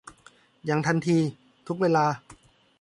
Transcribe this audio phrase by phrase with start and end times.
[0.65, 1.17] อย่างทันที
[1.67, 2.05] ทุกเวลา